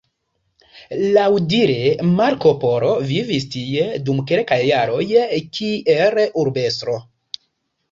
Laŭdire 1.17 1.75
Marko 2.21 2.53
Polo 2.63 2.89
vivis 3.11 3.47
tie 3.57 3.85
dum 4.09 4.25
kelkaj 4.33 4.59
jaroj 4.71 5.01
kiel 5.61 6.21
urbestro. 6.45 6.99